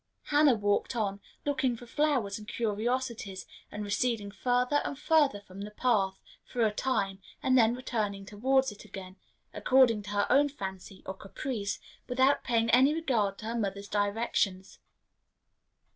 Hannah 0.29 0.55
walked 0.55 0.95
on, 0.95 1.21
looking 1.45 1.77
for 1.77 1.85
flowers 1.85 2.39
and 2.39 2.47
curiosities, 2.47 3.45
and 3.71 3.83
receding 3.83 4.31
farther 4.31 4.81
and 4.83 4.97
farther 4.97 5.41
from 5.41 5.61
the 5.61 5.69
path, 5.69 6.19
for 6.43 6.65
a 6.65 6.73
time, 6.73 7.19
and 7.43 7.55
then 7.55 7.75
returning 7.75 8.25
towards 8.25 8.71
it 8.71 8.83
again, 8.83 9.17
according 9.53 10.01
to 10.01 10.09
her 10.09 10.25
own 10.31 10.49
fancy 10.49 11.03
or 11.05 11.13
caprice, 11.13 11.77
without 12.07 12.43
paying 12.43 12.71
any 12.71 12.95
regard 12.95 13.37
to 13.37 13.45
her 13.45 13.55
mother's 13.55 13.87
directions. 13.87 14.79